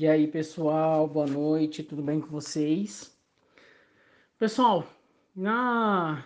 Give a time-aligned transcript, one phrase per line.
[0.00, 3.14] E aí, pessoal, boa noite, tudo bem com vocês?
[4.38, 4.86] Pessoal,
[5.36, 6.24] na,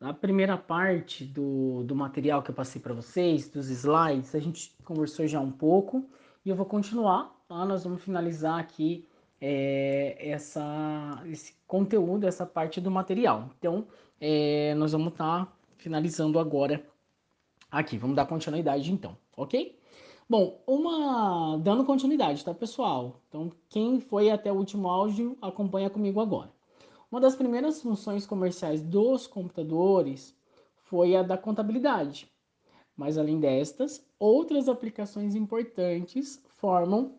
[0.00, 4.74] na primeira parte do, do material que eu passei para vocês, dos slides, a gente
[4.82, 6.10] conversou já um pouco
[6.44, 7.64] e eu vou continuar, tá?
[7.64, 9.08] Nós vamos finalizar aqui
[9.40, 13.48] é, essa, esse conteúdo, essa parte do material.
[13.60, 13.86] Então,
[14.20, 16.84] é, nós vamos estar tá finalizando agora
[17.70, 17.96] aqui.
[17.96, 19.80] Vamos dar continuidade então, ok?
[20.32, 23.20] Bom, uma dando continuidade, tá, pessoal?
[23.28, 26.50] Então, quem foi até o último áudio, acompanha comigo agora.
[27.10, 30.34] Uma das primeiras funções comerciais dos computadores
[30.84, 32.32] foi a da contabilidade.
[32.96, 37.18] Mas além destas, outras aplicações importantes formam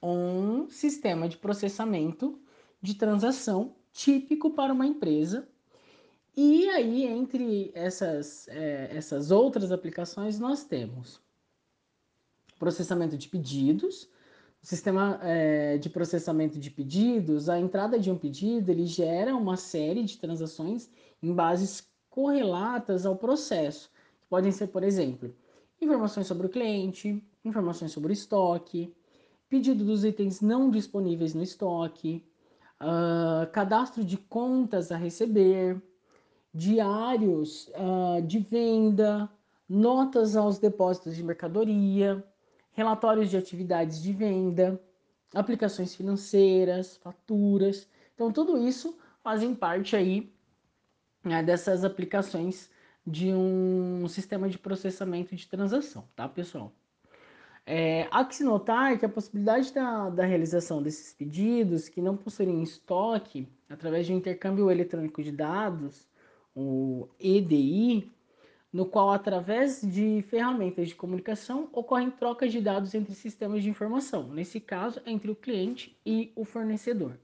[0.00, 2.38] um sistema de processamento
[2.80, 5.48] de transação típico para uma empresa.
[6.36, 11.25] E aí, entre essas, é, essas outras aplicações, nós temos
[12.58, 14.08] processamento de pedidos.
[14.62, 19.56] O sistema é, de processamento de pedidos, a entrada de um pedido, ele gera uma
[19.56, 20.90] série de transações
[21.22, 23.90] em bases correlatas ao processo.
[24.28, 25.34] Podem ser, por exemplo,
[25.80, 28.92] informações sobre o cliente, informações sobre o estoque,
[29.48, 32.24] pedido dos itens não disponíveis no estoque,
[32.80, 35.80] uh, cadastro de contas a receber,
[36.52, 39.30] diários uh, de venda,
[39.68, 42.24] notas aos depósitos de mercadoria,
[42.76, 44.78] relatórios de atividades de venda,
[45.34, 47.88] aplicações financeiras, faturas.
[48.14, 50.30] Então, tudo isso fazem parte aí
[51.24, 52.70] né, dessas aplicações
[53.04, 56.70] de um sistema de processamento de transação, tá, pessoal?
[57.64, 62.16] É, há que se notar que a possibilidade da, da realização desses pedidos que não
[62.16, 66.06] possuem estoque, através de um intercâmbio eletrônico de dados,
[66.54, 68.12] o EDI,
[68.72, 74.28] no qual, através de ferramentas de comunicação, ocorrem trocas de dados entre sistemas de informação,
[74.28, 77.18] nesse caso, entre o cliente e o fornecedor.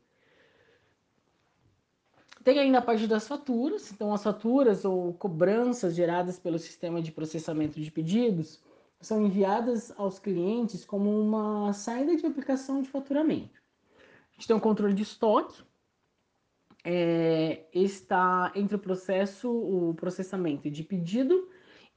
[2.42, 7.12] Tem ainda a parte das faturas, então as faturas ou cobranças geradas pelo sistema de
[7.12, 8.60] processamento de pedidos
[9.00, 13.60] são enviadas aos clientes como uma saída de aplicação de faturamento.
[14.30, 15.62] A gente tem um controle de estoque,
[16.84, 21.48] é, está entre o processo, o processamento de pedido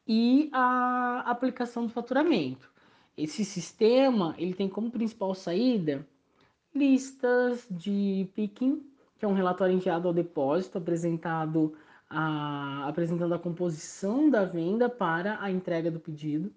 [0.07, 2.71] e a aplicação do faturamento.
[3.17, 6.05] Esse sistema ele tem como principal saída
[6.73, 8.85] listas de picking,
[9.17, 11.73] que é um relatório enviado ao depósito apresentado
[12.09, 16.53] a, apresentando a composição da venda para a entrega do pedido.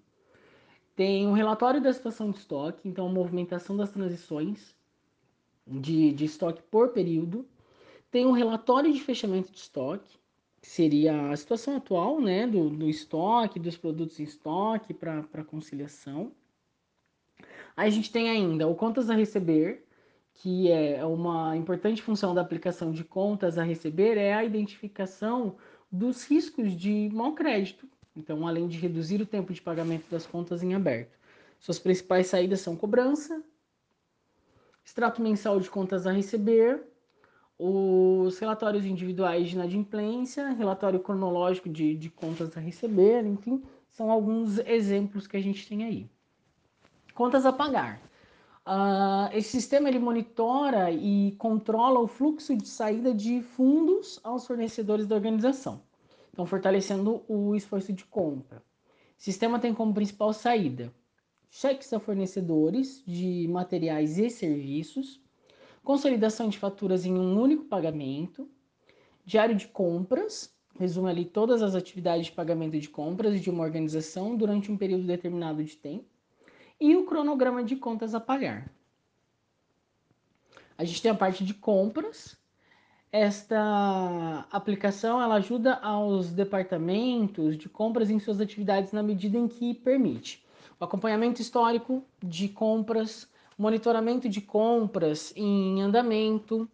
[0.97, 4.75] Tem um relatório da situação de estoque, então a movimentação das transições
[5.65, 7.47] de, de estoque por período
[8.10, 10.19] tem um relatório de fechamento de estoque,
[10.60, 16.32] que seria a situação atual né, do, do estoque, dos produtos em estoque para conciliação.
[17.76, 19.84] Aí a gente tem ainda o contas a receber,
[20.34, 25.56] que é uma importante função da aplicação de contas a receber, é a identificação
[25.90, 27.88] dos riscos de mau crédito.
[28.16, 31.16] Então, além de reduzir o tempo de pagamento das contas em aberto.
[31.60, 33.42] Suas principais saídas são cobrança,
[34.84, 36.82] extrato mensal de contas a receber,
[37.58, 44.58] os relatórios individuais de inadimplência, relatório cronológico de, de contas a receber, enfim, são alguns
[44.58, 46.08] exemplos que a gente tem aí.
[47.14, 48.00] Contas a pagar.
[48.64, 55.06] Uh, esse sistema ele monitora e controla o fluxo de saída de fundos aos fornecedores
[55.06, 55.80] da organização,
[56.32, 58.62] então fortalecendo o esforço de compra.
[59.19, 60.92] O sistema tem como principal saída
[61.50, 65.20] cheques a fornecedores de materiais e serviços,
[65.83, 68.49] consolidação de faturas em um único pagamento,
[69.25, 74.37] diário de compras, resume ali todas as atividades de pagamento de compras de uma organização
[74.37, 76.06] durante um período determinado de tempo,
[76.81, 78.71] e o cronograma de contas a pagar.
[80.77, 82.37] A gente tem a parte de compras.
[83.11, 89.75] Esta aplicação ela ajuda aos departamentos de compras em suas atividades na medida em que
[89.75, 90.47] permite
[90.79, 96.70] o acompanhamento histórico de compras, monitoramento de compras em andamento,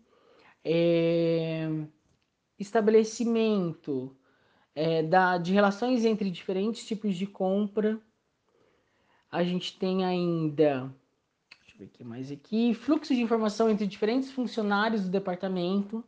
[0.63, 1.67] é,
[2.59, 4.15] estabelecimento
[4.75, 7.99] é, da, de relações entre diferentes tipos de compra.
[9.31, 10.95] A gente tem ainda,
[11.61, 16.05] deixa eu ver aqui mais aqui, fluxo de informação entre diferentes funcionários do departamento,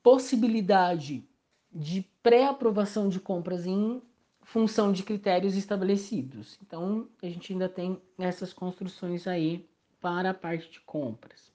[0.00, 1.28] possibilidade
[1.72, 4.00] de pré-aprovação de compras em
[4.42, 6.58] função de critérios estabelecidos.
[6.62, 9.68] Então, a gente ainda tem essas construções aí
[10.00, 11.52] para a parte de compras.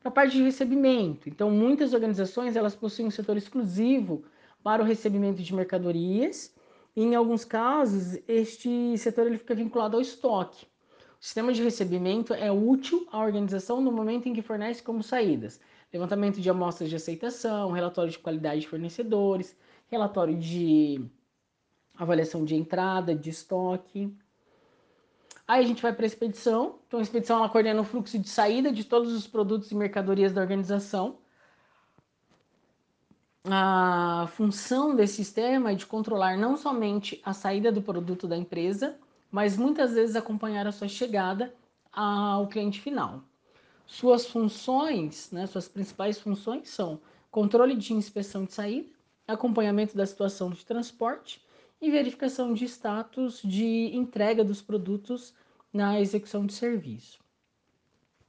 [0.00, 4.24] Para a parte de recebimento, então muitas organizações elas possuem um setor exclusivo
[4.62, 6.52] para o recebimento de mercadorias
[6.94, 10.66] em alguns casos, este setor ele fica vinculado ao estoque.
[11.18, 15.58] O sistema de recebimento é útil à organização no momento em que fornece como saídas
[15.92, 19.54] levantamento de amostras de aceitação, relatório de qualidade de fornecedores,
[19.90, 21.04] relatório de
[21.96, 24.14] avaliação de entrada, de estoque.
[25.46, 26.78] Aí a gente vai para a expedição.
[26.86, 30.32] Então a expedição ela coordena o fluxo de saída de todos os produtos e mercadorias
[30.32, 31.18] da organização.
[33.44, 38.96] A função desse sistema é de controlar não somente a saída do produto da empresa,
[39.30, 41.52] mas muitas vezes acompanhar a sua chegada
[41.92, 43.22] ao cliente final.
[43.84, 47.00] Suas funções, né, suas principais funções são
[47.30, 48.88] controle de inspeção de saída,
[49.26, 51.42] acompanhamento da situação de transporte
[51.82, 55.34] e verificação de status de entrega dos produtos
[55.72, 57.18] na execução de serviço.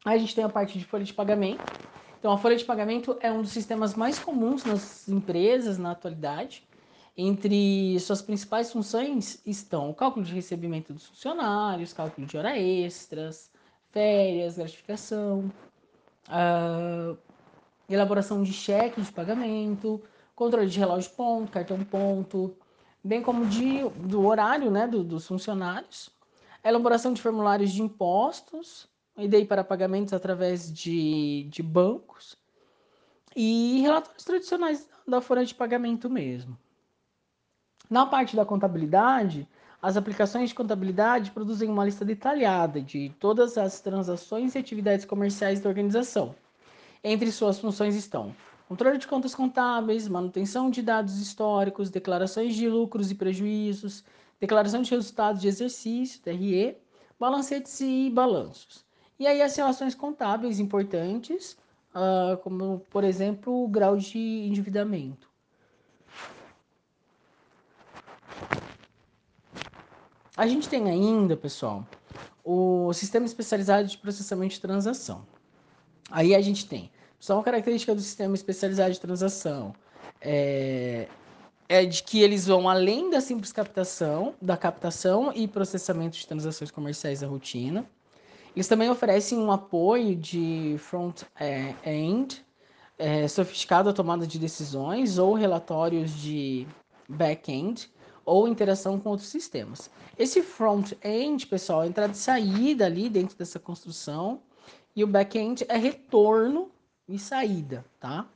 [0.03, 1.63] Aí a gente tem a parte de folha de pagamento.
[2.17, 6.67] Então, a folha de pagamento é um dos sistemas mais comuns nas empresas na atualidade.
[7.15, 13.51] Entre suas principais funções estão o cálculo de recebimento dos funcionários, cálculo de hora extras,
[13.91, 15.51] férias, gratificação,
[17.87, 20.01] elaboração de cheque de pagamento,
[20.35, 22.55] controle de relógio ponto, cartão ponto,
[23.03, 26.09] bem como de, do horário né, do, dos funcionários,
[26.63, 32.37] elaboração de formulários de impostos, e para pagamentos através de, de bancos,
[33.35, 36.57] e relatórios tradicionais da folha de pagamento mesmo.
[37.89, 39.47] Na parte da contabilidade,
[39.81, 45.59] as aplicações de contabilidade produzem uma lista detalhada de todas as transações e atividades comerciais
[45.59, 46.33] da organização.
[47.03, 48.33] Entre suas funções estão
[48.73, 54.03] controle de contas contábeis, manutenção de dados históricos, declarações de lucros e prejuízos,
[54.39, 56.75] declaração de resultados de exercício, TRE,
[57.19, 58.83] balancetes e balanços.
[59.19, 61.55] E aí as relações contábeis importantes,
[61.93, 65.29] uh, como por exemplo o grau de endividamento.
[70.35, 71.85] A gente tem ainda, pessoal,
[72.43, 75.23] o sistema especializado de processamento de transação.
[76.09, 76.89] Aí a gente tem,
[77.31, 79.73] uma característica do sistema especializado de transação
[80.19, 81.07] é,
[81.69, 86.69] é de que eles vão além da simples captação, da captação e processamento de transações
[86.69, 87.85] comerciais da rotina.
[88.55, 92.45] Eles também oferecem um apoio de front-end,
[92.99, 96.67] é, sofisticado à tomada de decisões ou relatórios de
[97.07, 97.89] back-end,
[98.25, 99.89] ou interação com outros sistemas.
[100.17, 104.41] Esse front-end, pessoal, é entrada e saída ali dentro dessa construção,
[104.95, 106.71] e o back-end é retorno
[107.07, 108.27] e saída, tá?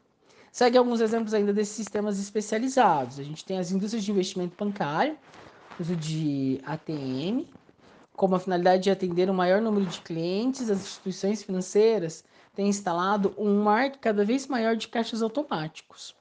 [0.52, 3.20] Segue alguns exemplos ainda desses sistemas especializados.
[3.20, 5.18] A gente tem as indústrias de investimento bancário,
[5.80, 7.46] uso de ATM,
[8.16, 12.24] como a finalidade de atender o maior número de clientes, as instituições financeiras
[12.56, 16.16] têm instalado um marco cada vez maior de caixas automáticos.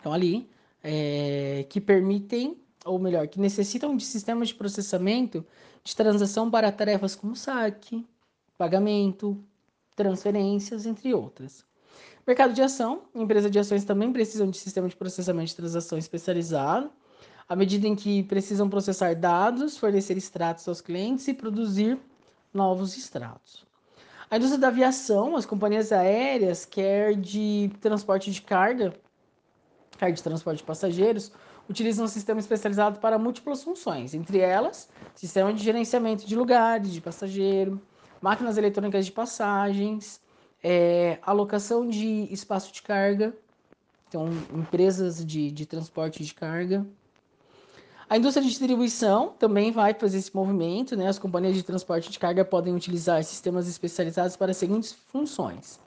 [0.00, 0.48] Então, ali,
[0.82, 5.44] é, que permitem ou melhor, que necessitam de sistemas de processamento
[5.82, 8.06] de transação para tarefas como saque,
[8.58, 9.42] pagamento,
[9.94, 11.64] transferências, entre outras.
[12.26, 13.02] Mercado de ação.
[13.14, 16.90] Empresas de ações também precisam de sistema de processamento de transação especializado,
[17.48, 21.98] à medida em que precisam processar dados, fornecer extratos aos clientes e produzir
[22.52, 23.66] novos extratos.
[24.30, 28.94] A indústria da aviação, as companhias aéreas, quer de transporte de carga,
[29.98, 31.30] quer de transporte de passageiros,
[31.68, 37.00] utilizam um sistema especializado para múltiplas funções, entre elas, sistema de gerenciamento de lugares, de
[37.00, 37.80] passageiro,
[38.24, 40.18] máquinas eletrônicas de passagens,
[40.62, 43.36] é, alocação de espaço de carga,
[44.08, 46.86] então empresas de, de transporte de carga.
[48.08, 51.06] A indústria de distribuição também vai fazer esse movimento, né?
[51.06, 55.78] As companhias de transporte de carga podem utilizar sistemas especializados para as seguintes funções: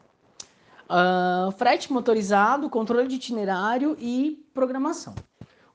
[0.84, 5.15] uh, frete motorizado, controle de itinerário e programação.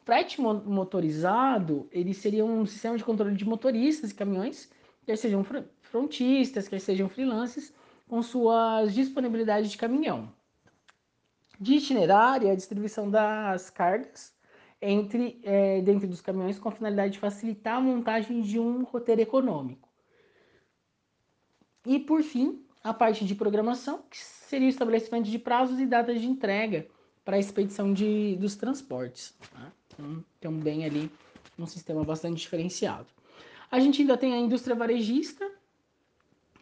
[0.05, 4.69] Frete motorizado, ele seria um sistema de controle de motoristas e caminhões,
[5.05, 5.45] quer sejam
[5.93, 7.73] frontistas, quer sejam freelancers,
[8.09, 10.33] com suas disponibilidades de caminhão.
[11.61, 14.35] De itinerário, a distribuição das cargas
[14.81, 19.21] entre é, dentro dos caminhões com a finalidade de facilitar a montagem de um roteiro
[19.21, 19.89] econômico.
[21.87, 26.21] E por fim, a parte de programação, que seria o estabelecimento de prazos e datas
[26.21, 26.87] de entrega
[27.25, 29.35] para a expedição de, dos transportes.
[29.53, 29.73] Tá?
[29.87, 31.11] Então, também ali
[31.59, 33.07] um sistema bastante diferenciado.
[33.71, 35.49] A gente ainda tem a indústria varejista,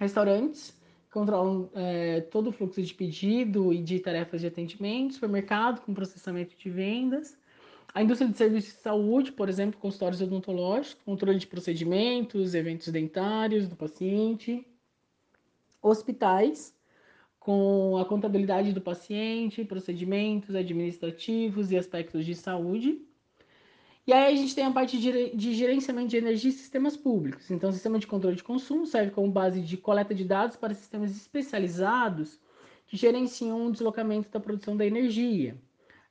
[0.01, 0.71] restaurantes,
[1.07, 5.93] que controlam é, todo o fluxo de pedido e de tarefas de atendimento, supermercado com
[5.93, 7.39] processamento de vendas,
[7.93, 13.69] a indústria de serviços de saúde, por exemplo, consultórios odontológicos, controle de procedimentos, eventos dentários
[13.69, 14.67] do paciente,
[15.83, 16.75] hospitais,
[17.39, 23.03] com a contabilidade do paciente, procedimentos administrativos e aspectos de saúde,
[24.11, 27.49] E aí a gente tem a parte de gerenciamento de energia e sistemas públicos.
[27.49, 30.75] Então, o sistema de controle de consumo serve como base de coleta de dados para
[30.75, 32.41] sistemas especializados
[32.89, 35.57] que gerenciam o deslocamento da produção da energia.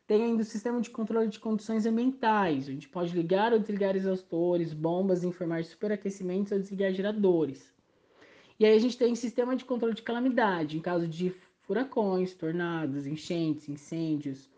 [0.08, 4.72] Tem ainda o sistema de controle de condições ambientais, onde pode ligar ou desligar exaustores,
[4.72, 7.75] bombas, informar superaquecimentos ou desligar geradores.
[8.58, 12.34] E aí a gente tem o sistema de controle de calamidade, em caso de furacões,
[12.34, 14.50] tornados, enchentes, incêndios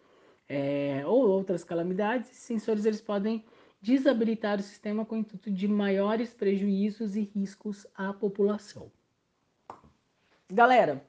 [0.52, 3.44] é, ou outras calamidades, sensores eles podem
[3.82, 8.92] desabilitar o sistema com o intuito de maiores prejuízos e riscos à população.
[10.52, 11.04] Galera,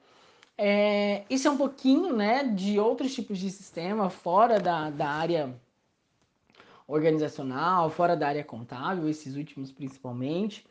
[0.57, 5.53] é, isso é um pouquinho né, de outros tipos de sistema fora da, da área
[6.87, 10.65] organizacional, fora da área contábil, esses últimos principalmente,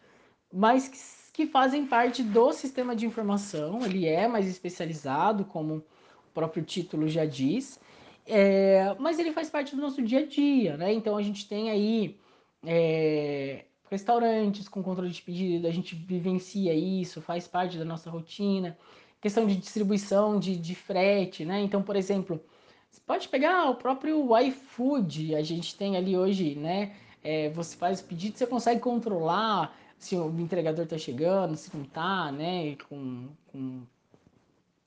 [0.50, 0.98] mas que
[1.32, 3.84] que fazem parte do sistema de informação.
[3.84, 7.80] Ele é mais especializado, como o próprio título já diz,
[8.26, 10.92] é, mas ele faz parte do nosso dia a dia, né?
[10.92, 12.18] Então a gente tem aí
[12.64, 18.76] é, restaurantes com controle de pedido, a gente vivencia isso, faz parte da nossa rotina.
[19.20, 21.60] Questão de distribuição de, de frete, né?
[21.60, 22.42] Então, por exemplo,
[22.90, 26.96] você pode pegar o próprio iFood, a gente tem ali hoje, né?
[27.22, 31.84] É, você faz o pedido, você consegue controlar se o entregador está chegando, se não
[31.84, 33.82] está, né, com, com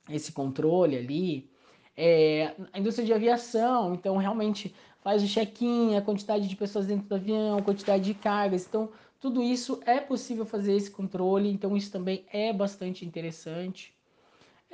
[0.10, 1.50] esse controle ali.
[1.98, 7.08] É, a indústria de aviação, então realmente faz o check-in, a quantidade de pessoas dentro
[7.08, 11.92] do avião, quantidade de cargas, então tudo isso é possível fazer esse controle, então isso
[11.92, 13.94] também é bastante interessante.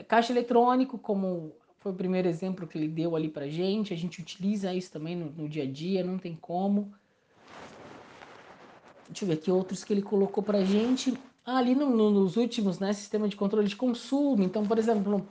[0.07, 4.21] Caixa eletrônico, como foi o primeiro exemplo que ele deu ali para gente, a gente
[4.21, 6.93] utiliza isso também no, no dia a dia, não tem como.
[9.07, 11.13] Deixa eu ver aqui outros que ele colocou pra gente.
[11.45, 12.93] Ah, ali no, no, nos últimos, né?
[12.93, 14.43] Sistema de controle de consumo.
[14.43, 15.27] Então, por exemplo,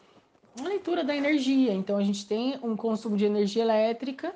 [0.67, 1.73] a leitura da energia.
[1.73, 4.35] Então, a gente tem um consumo de energia elétrica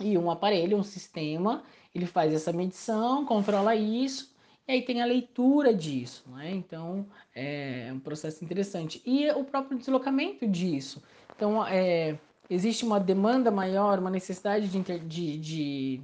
[0.00, 1.62] e um aparelho, um sistema.
[1.94, 4.34] Ele faz essa medição, controla isso.
[4.66, 6.50] E aí tem a leitura disso, né?
[6.50, 9.02] Então, é um processo interessante.
[9.04, 11.02] E o próprio deslocamento disso.
[11.34, 12.18] Então, é,
[12.48, 16.00] existe uma demanda maior, uma necessidade de, de, de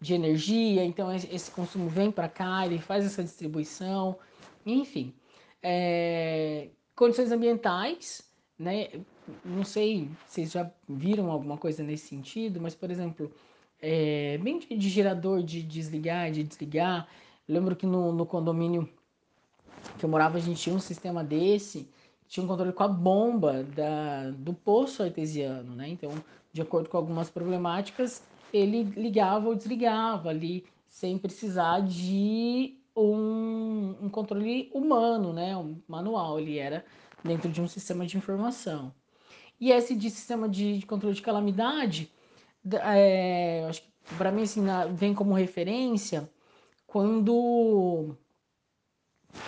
[0.00, 4.18] de energia, então esse consumo vem para cá, ele faz essa distribuição,
[4.64, 5.14] enfim.
[5.62, 8.25] É, condições ambientais,
[8.58, 8.88] né?
[9.44, 13.30] Não sei se vocês já viram alguma coisa nesse sentido, mas, por exemplo,
[13.80, 17.08] é, bem de, de, gerador de desligar, de desligar.
[17.48, 18.88] Lembro que no, no condomínio
[19.98, 21.88] que eu morava, a gente tinha um sistema desse,
[22.26, 25.88] tinha um controle com a bomba da, do poço artesiano, né?
[25.88, 26.12] Então,
[26.52, 28.22] de acordo com algumas problemáticas,
[28.52, 35.56] ele ligava ou desligava ali, sem precisar de um, um controle humano, né?
[35.56, 36.84] Um manual, ele era
[37.24, 38.92] dentro de um sistema de informação.
[39.60, 42.12] E esse de sistema de, controle de calamidade,
[42.82, 46.30] é, acho que para mim assim, vem como referência
[46.86, 48.16] quando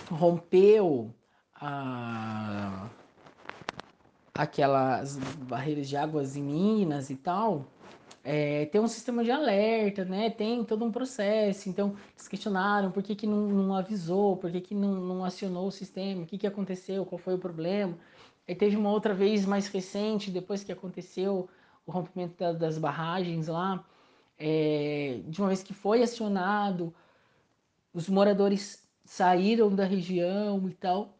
[0.09, 1.13] rompeu
[1.55, 2.89] a,
[4.33, 7.65] aquelas barreiras de águas em Minas e tal,
[8.31, 10.29] é, tem um sistema de alerta, né?
[10.29, 11.67] Tem todo um processo.
[11.67, 15.65] Então, eles questionaram por que, que não, não avisou, por que, que não, não acionou
[15.65, 17.97] o sistema, o que, que aconteceu, qual foi o problema.
[18.47, 21.49] Aí teve uma outra vez mais recente, depois que aconteceu
[21.87, 23.83] o rompimento da, das barragens lá,
[24.37, 26.93] é, de uma vez que foi acionado,
[27.91, 31.17] os moradores saíram da região e tal,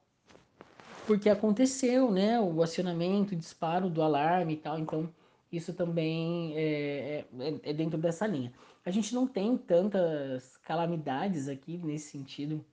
[1.08, 2.40] porque aconteceu, né?
[2.40, 4.78] O acionamento, o disparo do alarme e tal.
[4.78, 5.10] Então,
[5.52, 8.54] isso também é, é, é, dentro dessa linha.
[8.86, 12.64] A gente não tem tantas calamidades aqui nesse sentido.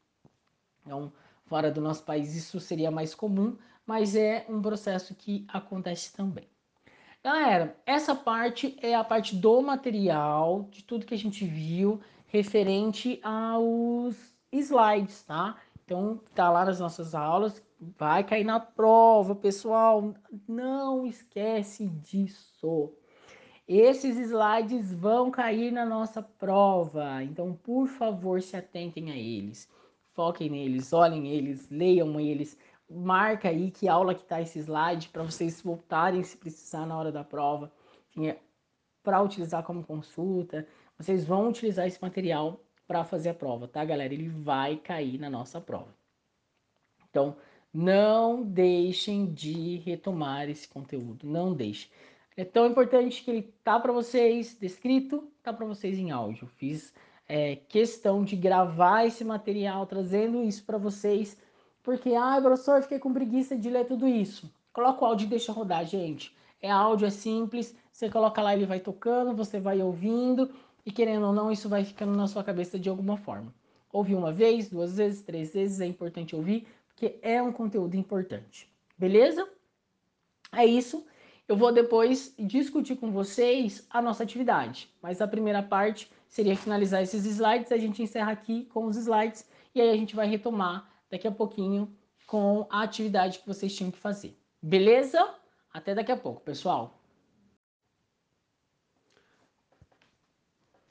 [0.82, 1.12] Então,
[1.46, 3.56] fora do nosso país, isso seria mais comum,
[3.86, 6.46] mas é um processo que acontece também.
[7.24, 13.18] Galera, essa parte é a parte do material, de tudo que a gente viu referente
[13.22, 14.16] aos
[14.52, 15.56] slides, tá?
[15.86, 17.62] Então, tá lá nas nossas aulas,
[17.96, 20.12] vai cair na prova, pessoal.
[20.48, 22.92] Não esquece disso.
[23.68, 29.68] Esses slides vão cair na nossa prova, então por favor se atentem a eles,
[30.12, 35.24] foquem neles, olhem eles, leiam eles, marca aí que aula que está esse slide para
[35.24, 37.72] vocês voltarem se precisar na hora da prova,
[38.18, 38.36] é
[39.02, 40.66] para utilizar como consulta.
[40.98, 44.14] Vocês vão utilizar esse material para fazer a prova, tá, galera?
[44.14, 45.94] Ele vai cair na nossa prova.
[47.10, 47.36] Então,
[47.72, 51.90] não deixem de retomar esse conteúdo, não deixem.
[52.36, 56.46] É tão importante que ele tá para vocês descrito, tá para vocês em áudio.
[56.46, 56.92] Fiz
[57.28, 61.36] é, questão de gravar esse material, trazendo isso para vocês,
[61.82, 64.52] porque, ah, professor, fiquei com preguiça de ler tudo isso.
[64.72, 66.36] Coloca o áudio e deixa rodar, gente.
[66.60, 70.50] É áudio, é simples, você coloca lá, ele vai tocando, você vai ouvindo,
[70.86, 73.52] e querendo ou não, isso vai ficando na sua cabeça de alguma forma.
[73.92, 78.72] Ouvir uma vez, duas vezes, três vezes, é importante ouvir, porque é um conteúdo importante.
[78.96, 79.48] Beleza?
[80.52, 81.04] É isso.
[81.48, 87.02] Eu vou depois discutir com vocês a nossa atividade, mas a primeira parte seria finalizar
[87.02, 90.88] esses slides, a gente encerra aqui com os slides e aí a gente vai retomar
[91.10, 91.92] daqui a pouquinho
[92.26, 94.36] com a atividade que vocês tinham que fazer.
[94.62, 95.34] Beleza?
[95.72, 96.98] Até daqui a pouco, pessoal.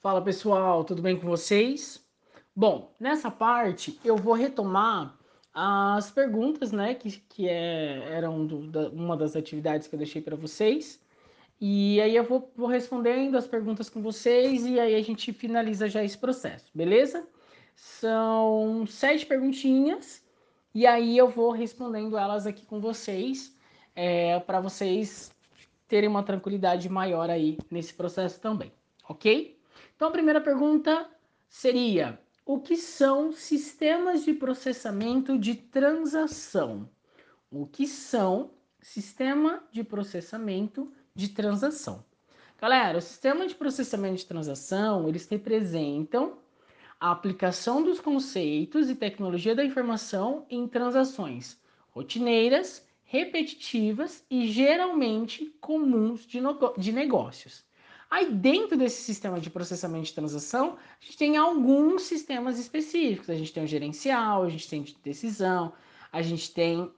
[0.06, 2.00] Fala pessoal, tudo bem com vocês?
[2.56, 5.18] Bom, nessa parte eu vou retomar
[5.52, 10.22] as perguntas, né, que, que é, eram do, da, uma das atividades que eu deixei
[10.22, 11.02] para vocês.
[11.60, 15.90] E aí eu vou, vou respondendo as perguntas com vocês e aí a gente finaliza
[15.90, 17.28] já esse processo, beleza?
[17.76, 20.24] São sete perguntinhas
[20.72, 23.58] e aí eu vou respondendo elas aqui com vocês
[23.96, 25.32] é, para vocês
[25.88, 28.72] terem uma tranquilidade maior aí nesse processo também,
[29.10, 29.55] ok?
[29.96, 31.10] Então a primeira pergunta
[31.48, 36.90] seria: o que são sistemas de processamento de transação?
[37.50, 42.04] O que são sistema de processamento de transação?
[42.60, 46.38] Galera, o sistema de processamento de transação, eles representam
[47.00, 51.60] a aplicação dos conceitos e tecnologia da informação em transações
[51.90, 56.40] rotineiras, repetitivas e geralmente comuns de,
[56.78, 57.64] de negócios.
[58.10, 63.30] Aí dentro desse sistema de processamento de transação, a gente tem alguns sistemas específicos.
[63.30, 65.74] A gente tem o gerencial, a gente tem de decisão,
[66.12, 66.92] a gente tem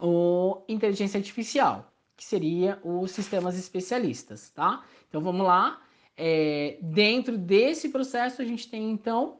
[0.00, 4.84] o inteligência artificial, que seria os sistemas especialistas, tá?
[5.08, 5.80] Então vamos lá.
[6.16, 9.38] É, dentro desse processo a gente tem então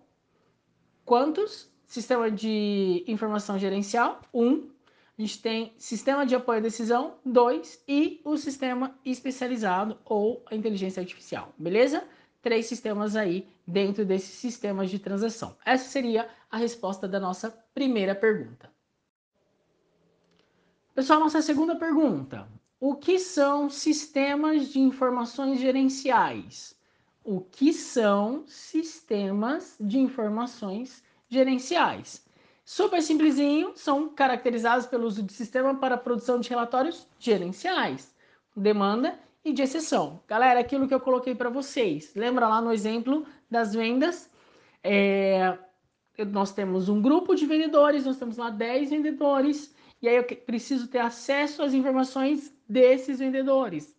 [1.05, 1.71] quantos?
[1.87, 4.72] Sistema de informação gerencial, um
[5.19, 10.55] a gente tem sistema de apoio à decisão 2 e o sistema especializado ou a
[10.55, 12.03] inteligência artificial, beleza?
[12.41, 15.57] Três sistemas aí dentro desses sistemas de transação.
[15.65, 18.73] Essa seria a resposta da nossa primeira pergunta.
[20.95, 22.49] Pessoal, nossa segunda pergunta.
[22.81, 26.75] O que são sistemas de informações gerenciais?
[27.23, 32.27] O que são sistemas de informações gerenciais?
[32.73, 38.15] Super simplesinho, são caracterizados pelo uso de sistema para produção de relatórios gerenciais,
[38.57, 40.23] demanda e de exceção.
[40.27, 44.31] Galera, aquilo que eu coloquei para vocês, lembra lá no exemplo das vendas?
[44.83, 45.59] É,
[46.31, 50.89] nós temos um grupo de vendedores, nós temos lá 10 vendedores, e aí eu preciso
[50.89, 53.95] ter acesso às informações desses vendedores,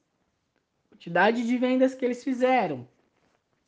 [0.89, 2.87] quantidade de vendas que eles fizeram.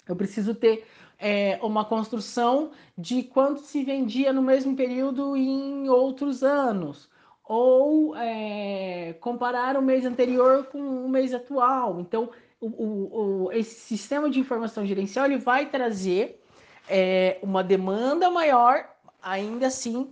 [0.08, 0.84] Eu preciso ter
[1.19, 7.10] é, uma construção de quanto se vendia no mesmo período em outros anos,
[7.43, 11.99] ou é, comparar o mês anterior com o mês atual.
[11.99, 16.41] Então, o, o, o, esse sistema de informação gerencial ele vai trazer
[16.89, 18.89] é, uma demanda maior,
[19.21, 20.10] ainda assim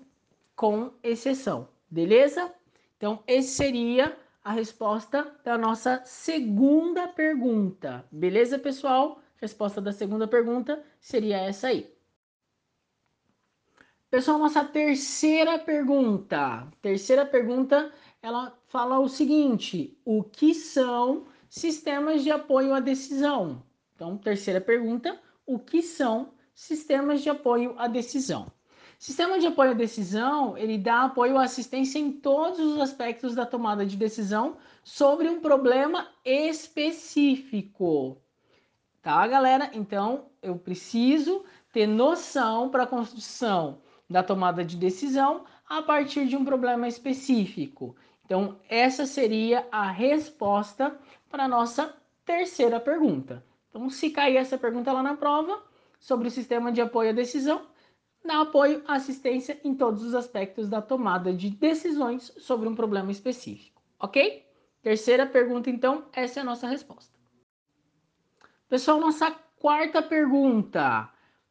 [0.55, 2.51] com exceção, beleza?
[2.97, 9.22] Então, esse seria a resposta da nossa segunda pergunta, beleza, pessoal?
[9.43, 11.93] Resposta da segunda pergunta seria essa aí.
[14.09, 16.65] Pessoal, nossa terceira pergunta.
[16.81, 23.61] Terceira pergunta, ela fala o seguinte: o que são sistemas de apoio à decisão?
[23.93, 28.49] Então, terceira pergunta: o que são sistemas de apoio à decisão?
[28.97, 33.45] Sistema de apoio à decisão, ele dá apoio à assistência em todos os aspectos da
[33.45, 38.22] tomada de decisão sobre um problema específico.
[39.03, 39.69] Tá, galera?
[39.73, 46.37] Então, eu preciso ter noção para a construção da tomada de decisão a partir de
[46.37, 47.97] um problema específico.
[48.23, 50.97] Então, essa seria a resposta
[51.29, 53.43] para a nossa terceira pergunta.
[53.69, 55.61] Então, se cair essa pergunta lá na prova
[55.99, 57.67] sobre o sistema de apoio à decisão,
[58.23, 63.11] dá apoio à assistência em todos os aspectos da tomada de decisões sobre um problema
[63.11, 64.47] específico, ok?
[64.81, 67.12] Terceira pergunta, então, essa é a nossa resposta.
[68.69, 71.09] Pessoal, nossa quarta pergunta.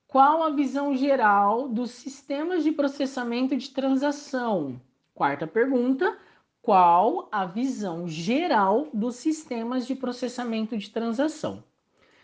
[0.08, 4.80] Qual a visão geral dos sistemas de processamento de transação?
[5.14, 6.18] Quarta pergunta.
[6.60, 11.62] Qual a visão geral dos sistemas de processamento de transação?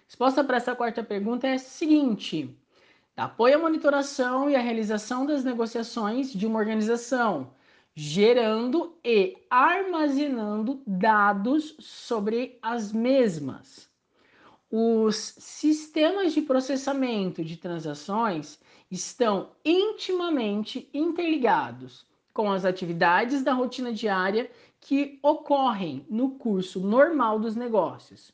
[0.06, 2.56] Resposta para essa quarta pergunta é a seguinte:
[3.16, 7.52] apoio à monitoração e à realização das negociações de uma organização,
[7.94, 13.87] gerando e armazenando dados sobre as mesmas
[14.70, 18.58] os sistemas de processamento de transações
[18.90, 24.50] estão intimamente interligados com as atividades da rotina diária
[24.80, 28.30] que ocorrem no curso normal dos negócios,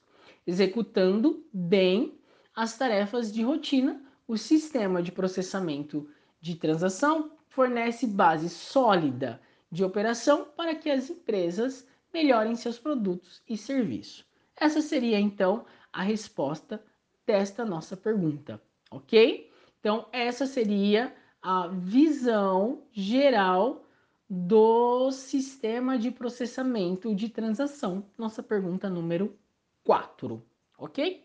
[0.47, 2.19] executando bem
[2.55, 6.09] as tarefas de rotina, o sistema de processamento
[6.41, 13.57] de transação fornece base sólida de operação para que as empresas melhorem seus produtos e
[13.57, 14.25] serviços.
[14.57, 16.85] Essa seria então a resposta
[17.25, 19.51] desta nossa pergunta, ok?
[19.79, 23.87] Então, essa seria a visão geral
[24.29, 29.39] do sistema de processamento de transação, nossa pergunta número
[29.85, 30.43] 4,
[30.79, 31.25] ok?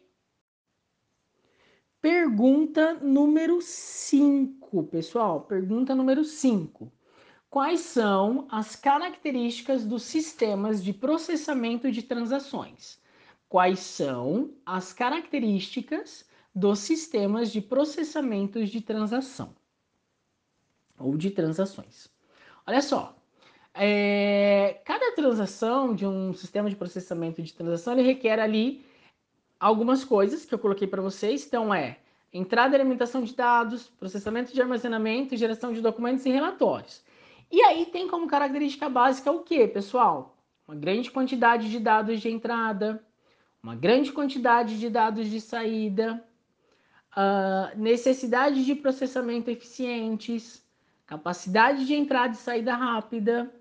[2.01, 5.41] Pergunta número 5, pessoal.
[5.41, 6.89] Pergunta número 5.
[7.49, 13.01] Quais são as características dos sistemas de processamento de transações?
[13.49, 19.55] Quais são as características dos sistemas de processamento de transação
[20.99, 22.07] ou de transações?
[22.67, 23.17] Olha só,
[23.73, 28.85] é, cada transação de um sistema de processamento de transação ele requer ali
[29.59, 31.45] algumas coisas que eu coloquei para vocês.
[31.47, 31.97] Então, é
[32.31, 37.03] entrada e alimentação de dados, processamento de armazenamento, geração de documentos e relatórios.
[37.51, 40.38] E aí tem como característica básica o que, pessoal?
[40.67, 43.03] Uma grande quantidade de dados de entrada,
[43.62, 46.24] uma grande quantidade de dados de saída,
[47.12, 50.65] uh, necessidade de processamento eficientes,
[51.06, 53.54] capacidade de entrada e saída rápida,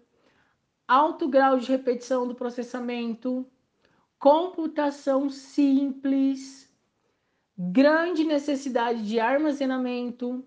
[0.87, 3.47] alto grau de repetição do processamento,
[4.19, 6.73] computação simples,
[7.57, 10.45] grande necessidade de armazenamento,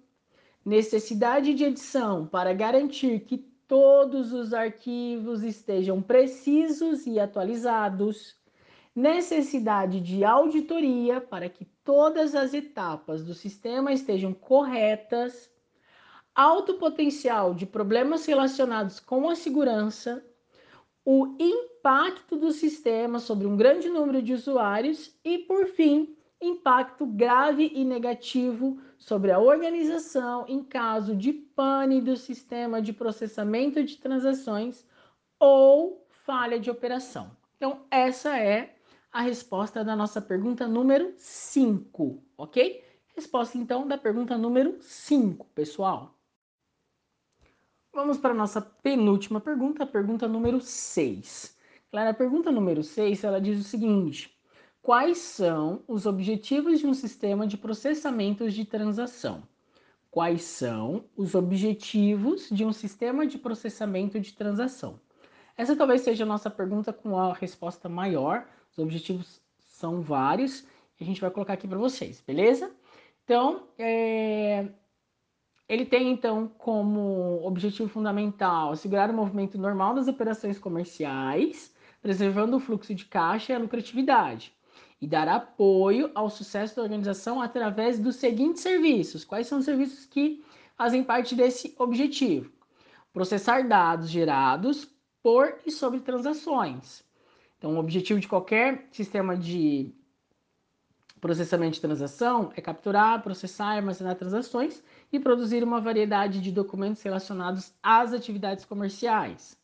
[0.63, 3.37] necessidade de edição para garantir que
[3.67, 8.35] todos os arquivos estejam precisos e atualizados,
[8.95, 15.49] necessidade de auditoria para que todas as etapas do sistema estejam corretas,
[16.35, 20.23] alto potencial de problemas relacionados com a segurança,
[21.05, 27.71] o impacto do sistema sobre um grande número de usuários e, por fim, impacto grave
[27.73, 34.85] e negativo sobre a organização em caso de pane do sistema de processamento de transações
[35.39, 37.31] ou falha de operação.
[37.57, 38.75] Então, essa é
[39.11, 42.83] a resposta da nossa pergunta número 5, ok?
[43.15, 46.17] Resposta então da pergunta número 5, pessoal.
[47.93, 51.57] Vamos para a nossa penúltima pergunta, a pergunta número 6.
[51.91, 54.33] Claro, a pergunta número 6, ela diz o seguinte:
[54.81, 59.43] Quais são os objetivos de um sistema de processamentos de transação?
[60.09, 64.99] Quais são os objetivos de um sistema de processamento de transação?
[65.57, 68.47] Essa talvez seja a nossa pergunta com a resposta maior.
[68.71, 70.61] Os objetivos são vários
[70.99, 72.71] e a gente vai colocar aqui para vocês, beleza?
[73.23, 74.67] Então, é,
[75.67, 82.59] ele tem, então, como objetivo fundamental assegurar o movimento normal das operações comerciais, preservando o
[82.59, 84.53] fluxo de caixa e a lucratividade,
[84.99, 89.23] e dar apoio ao sucesso da organização através dos seguintes serviços.
[89.23, 90.43] Quais são os serviços que
[90.75, 92.51] fazem parte desse objetivo?
[93.13, 94.87] Processar dados gerados
[95.23, 97.03] por e sobre transações.
[97.61, 99.93] Então, o objetivo de qualquer sistema de
[101.19, 107.03] processamento de transação é capturar, processar e armazenar transações e produzir uma variedade de documentos
[107.03, 109.55] relacionados às atividades comerciais.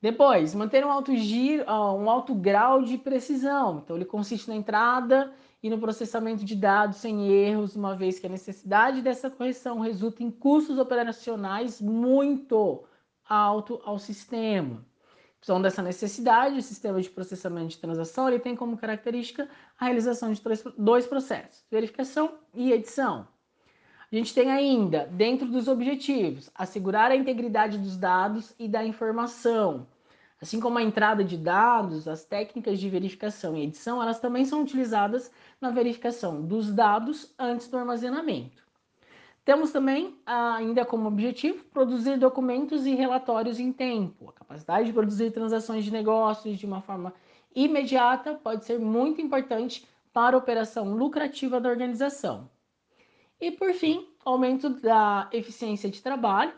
[0.00, 3.80] Depois, manter um alto, giro, um alto grau de precisão.
[3.82, 8.28] Então, ele consiste na entrada e no processamento de dados sem erros, uma vez que
[8.28, 12.84] a necessidade dessa correção resulta em custos operacionais muito
[13.28, 14.86] alto ao sistema.
[15.44, 19.46] Então, dessa necessidade, o sistema de processamento de transação ele tem como característica
[19.78, 20.40] a realização de
[20.78, 23.28] dois processos, verificação e edição.
[24.10, 29.86] A gente tem ainda, dentro dos objetivos, assegurar a integridade dos dados e da informação.
[30.40, 34.62] Assim como a entrada de dados, as técnicas de verificação e edição, elas também são
[34.62, 35.30] utilizadas
[35.60, 38.63] na verificação dos dados antes do armazenamento.
[39.44, 44.30] Temos também, ainda como objetivo, produzir documentos e relatórios em tempo.
[44.30, 47.12] A capacidade de produzir transações de negócios de uma forma
[47.54, 52.48] imediata pode ser muito importante para a operação lucrativa da organização.
[53.38, 56.54] E por fim, aumento da eficiência de trabalho,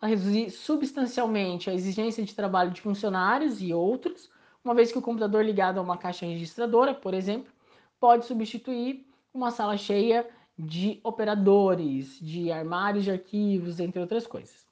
[0.00, 4.28] para reduzir substancialmente a exigência de trabalho de funcionários e outros,
[4.64, 7.52] uma vez que o computador ligado a uma caixa registradora, por exemplo,
[8.00, 10.26] pode substituir uma sala cheia
[10.58, 14.66] de operadores, de armários de arquivos, entre outras coisas.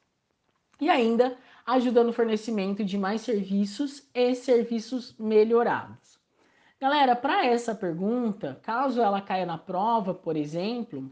[0.80, 6.18] E ainda ajuda no fornecimento de mais serviços e serviços melhorados.
[6.80, 11.08] Galera, para essa pergunta, caso ela caia na prova, por exemplo,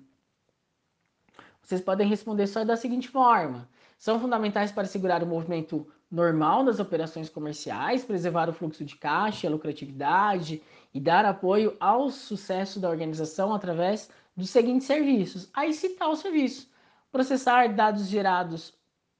[1.62, 6.80] vocês podem responder só da seguinte forma: são fundamentais para segurar o movimento normal das
[6.80, 10.60] operações comerciais, preservar o fluxo de caixa, a lucratividade
[10.92, 15.48] e dar apoio ao sucesso da organização através dos seguintes serviços.
[15.54, 16.70] Aí citar o serviço:
[17.10, 18.74] processar dados gerados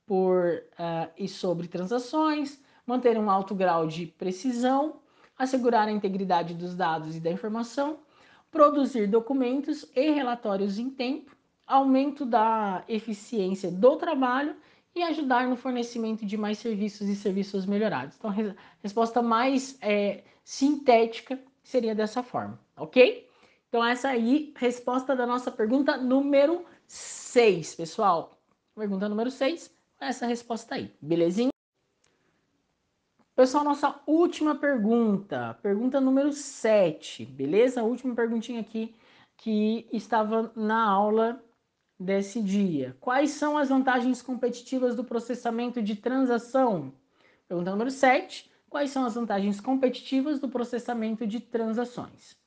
[0.07, 5.01] por uh, e sobre transações, manter um alto grau de precisão,
[5.39, 8.01] assegurar a integridade dos dados e da informação,
[8.51, 14.57] produzir documentos e relatórios em tempo, aumento da eficiência do trabalho
[14.95, 18.17] e ajudar no fornecimento de mais serviços e serviços melhorados.
[18.19, 23.30] Então, a resposta mais é, sintética seria dessa forma, ok?
[23.71, 28.37] Então, essa aí, resposta da nossa pergunta número 6, pessoal.
[28.75, 31.53] Pergunta número 6, essa resposta aí, belezinha?
[33.37, 37.81] Pessoal, nossa última pergunta, pergunta número 7, beleza?
[37.81, 38.93] A última perguntinha aqui
[39.37, 41.41] que estava na aula
[41.97, 42.97] desse dia.
[42.99, 46.93] Quais são as vantagens competitivas do processamento de transação?
[47.47, 48.51] Pergunta número 7.
[48.69, 52.40] Quais são as vantagens competitivas do processamento de transações?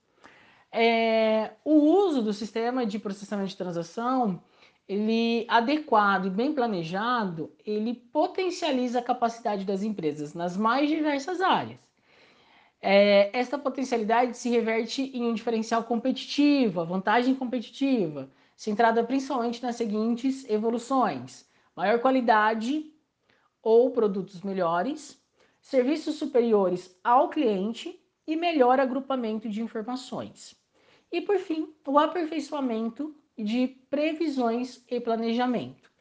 [0.76, 4.42] É, o uso do sistema de processamento de transação,
[4.88, 11.80] ele adequado e bem planejado, ele potencializa a capacidade das empresas nas mais diversas áreas.
[12.82, 20.44] É, esta potencialidade se reverte em um diferencial competitivo, vantagem competitiva, centrada principalmente nas seguintes
[20.50, 22.92] evoluções: maior qualidade
[23.62, 25.22] ou produtos melhores,
[25.62, 30.63] serviços superiores ao cliente e melhor agrupamento de informações.
[31.14, 35.92] E por fim, o aperfeiçoamento de previsões e planejamento.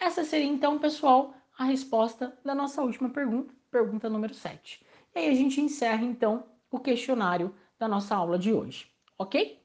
[0.00, 4.82] Essa seria então, pessoal, a resposta da nossa última pergunta, pergunta número 7.
[5.14, 9.62] E aí a gente encerra então o questionário da nossa aula de hoje, ok?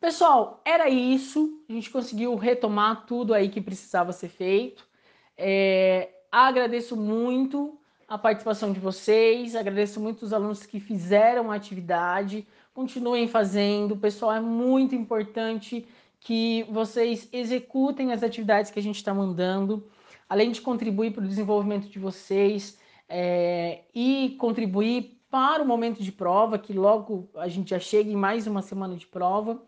[0.00, 1.64] Pessoal, era isso.
[1.68, 4.84] A gente conseguiu retomar tudo aí que precisava ser feito.
[5.36, 7.80] É, agradeço muito
[8.12, 12.46] a participação de vocês, agradeço muito os alunos que fizeram a atividade.
[12.74, 15.86] Continuem fazendo, pessoal, é muito importante
[16.20, 19.88] que vocês executem as atividades que a gente está mandando,
[20.28, 26.12] além de contribuir para o desenvolvimento de vocês é, e contribuir para o momento de
[26.12, 29.58] prova, que logo a gente já chega em mais uma semana de prova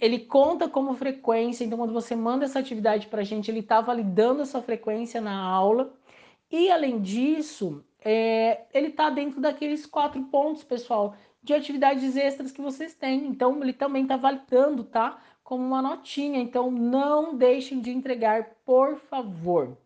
[0.00, 3.80] ele conta como frequência, então quando você manda essa atividade para a gente, ele está
[3.80, 5.94] validando essa frequência na aula.
[6.50, 12.60] E além disso, é, ele está dentro daqueles quatro pontos, pessoal, de atividades extras que
[12.60, 13.26] vocês têm.
[13.26, 15.18] Então ele também está validando, tá?
[15.44, 16.40] Como uma notinha.
[16.40, 19.76] Então não deixem de entregar, por favor.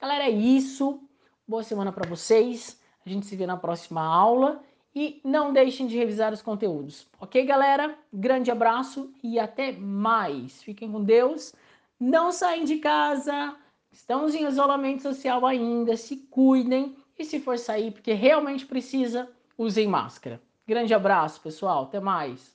[0.00, 1.00] Galera, é isso.
[1.46, 2.80] Boa semana para vocês.
[3.04, 4.62] A gente se vê na próxima aula.
[4.96, 7.08] E não deixem de revisar os conteúdos.
[7.20, 7.98] Ok, galera?
[8.12, 10.62] Grande abraço e até mais.
[10.62, 11.52] Fiquem com Deus.
[11.98, 13.56] Não saem de casa.
[13.94, 15.96] Estamos em isolamento social ainda.
[15.96, 16.96] Se cuidem.
[17.16, 20.42] E se for sair, porque realmente precisa, usem máscara.
[20.66, 21.84] Grande abraço, pessoal.
[21.84, 22.53] Até mais.